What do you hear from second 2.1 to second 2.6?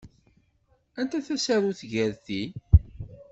ti?